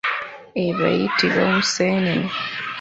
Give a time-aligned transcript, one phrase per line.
[0.65, 2.29] Eba eyitibwa omusenene.